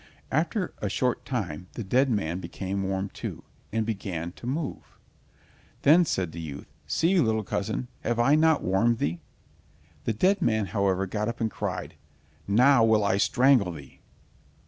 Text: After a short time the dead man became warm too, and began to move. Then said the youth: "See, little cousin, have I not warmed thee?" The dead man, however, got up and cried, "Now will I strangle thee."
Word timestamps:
After 0.31 0.73
a 0.79 0.89
short 0.89 1.25
time 1.25 1.67
the 1.73 1.83
dead 1.83 2.09
man 2.09 2.39
became 2.39 2.81
warm 2.81 3.09
too, 3.09 3.43
and 3.71 3.85
began 3.85 4.31
to 4.31 4.47
move. 4.47 4.97
Then 5.83 6.05
said 6.05 6.31
the 6.31 6.41
youth: 6.41 6.65
"See, 6.87 7.19
little 7.19 7.43
cousin, 7.43 7.87
have 7.99 8.17
I 8.17 8.33
not 8.33 8.63
warmed 8.63 8.97
thee?" 8.97 9.19
The 10.05 10.13
dead 10.13 10.41
man, 10.41 10.65
however, 10.65 11.05
got 11.05 11.27
up 11.27 11.39
and 11.39 11.51
cried, 11.51 11.97
"Now 12.47 12.83
will 12.83 13.03
I 13.03 13.17
strangle 13.17 13.71
thee." 13.73 13.99